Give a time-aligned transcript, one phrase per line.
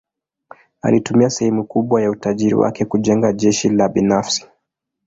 [0.81, 4.47] Alitumia sehemu kubwa ya utajiri wake kujenga jeshi la binafsi.